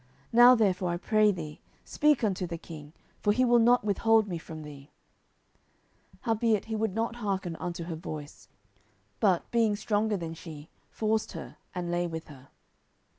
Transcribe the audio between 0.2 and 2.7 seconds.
Now therefore, I pray thee, speak unto the